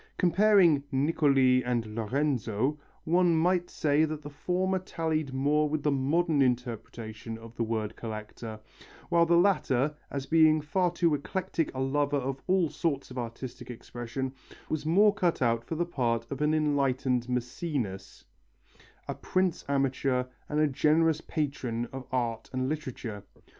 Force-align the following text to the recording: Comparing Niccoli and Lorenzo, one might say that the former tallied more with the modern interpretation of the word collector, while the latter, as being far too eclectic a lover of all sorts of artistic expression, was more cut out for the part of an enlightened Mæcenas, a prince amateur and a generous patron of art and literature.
Comparing 0.17 0.83
Niccoli 0.91 1.61
and 1.63 1.93
Lorenzo, 1.95 2.79
one 3.03 3.35
might 3.35 3.69
say 3.69 4.03
that 4.03 4.23
the 4.23 4.31
former 4.31 4.79
tallied 4.79 5.31
more 5.31 5.69
with 5.69 5.83
the 5.83 5.91
modern 5.91 6.41
interpretation 6.41 7.37
of 7.37 7.55
the 7.55 7.61
word 7.61 7.95
collector, 7.95 8.59
while 9.09 9.27
the 9.27 9.37
latter, 9.37 9.93
as 10.09 10.25
being 10.25 10.59
far 10.59 10.89
too 10.89 11.13
eclectic 11.13 11.71
a 11.75 11.79
lover 11.79 12.17
of 12.17 12.41
all 12.47 12.67
sorts 12.67 13.11
of 13.11 13.19
artistic 13.19 13.69
expression, 13.69 14.33
was 14.69 14.87
more 14.87 15.13
cut 15.13 15.39
out 15.39 15.63
for 15.63 15.75
the 15.75 15.85
part 15.85 16.25
of 16.31 16.41
an 16.41 16.55
enlightened 16.55 17.27
Mæcenas, 17.27 18.23
a 19.07 19.13
prince 19.13 19.63
amateur 19.69 20.23
and 20.49 20.59
a 20.59 20.65
generous 20.65 21.21
patron 21.21 21.87
of 21.93 22.07
art 22.11 22.49
and 22.51 22.67
literature. 22.67 23.21